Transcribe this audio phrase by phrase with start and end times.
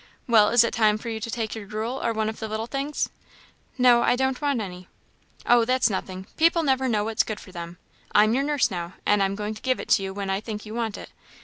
[0.27, 2.65] Well, is it time for you to take your gruel or one of the little
[2.65, 3.09] things?"
[3.77, 4.87] "No, I don't want any."
[5.45, 7.77] "Oh, that's nothing; people never know what's good for them;
[8.11, 10.65] I'm your nurse now, and I'm going to give it to you when I think
[10.65, 11.11] you want it.